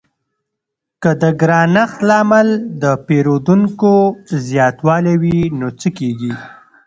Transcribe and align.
که 1.01 1.11
د 1.21 1.23
ګرانښت 1.41 1.97
لامل 2.09 2.47
د 2.81 2.83
پیرودونکو 3.05 3.93
زیاتوالی 4.47 5.15
وي 5.21 5.39
نو 5.59 5.67
څه 5.79 5.89
کیږي؟ 5.97 6.33